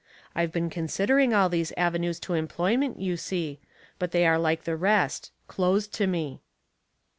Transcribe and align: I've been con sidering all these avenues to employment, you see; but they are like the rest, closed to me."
I've 0.33 0.51
been 0.51 0.71
con 0.71 0.87
sidering 0.87 1.31
all 1.31 1.47
these 1.47 1.73
avenues 1.77 2.19
to 2.21 2.33
employment, 2.33 2.99
you 2.99 3.17
see; 3.17 3.59
but 3.99 4.09
they 4.09 4.25
are 4.25 4.39
like 4.39 4.63
the 4.63 4.75
rest, 4.75 5.31
closed 5.47 5.93
to 5.93 6.07
me." 6.07 6.41